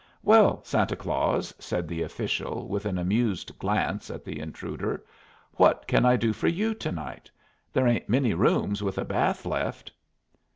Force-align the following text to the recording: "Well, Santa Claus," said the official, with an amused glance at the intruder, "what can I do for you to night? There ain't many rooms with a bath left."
"Well, 0.23 0.63
Santa 0.63 0.95
Claus," 0.95 1.53
said 1.59 1.87
the 1.87 2.01
official, 2.01 2.67
with 2.67 2.87
an 2.87 2.97
amused 2.97 3.59
glance 3.59 4.09
at 4.09 4.25
the 4.25 4.39
intruder, 4.39 5.05
"what 5.57 5.85
can 5.85 6.07
I 6.07 6.15
do 6.15 6.33
for 6.33 6.47
you 6.47 6.73
to 6.73 6.91
night? 6.91 7.29
There 7.71 7.85
ain't 7.87 8.09
many 8.09 8.33
rooms 8.33 8.81
with 8.81 8.97
a 8.97 9.05
bath 9.05 9.45
left." 9.45 9.91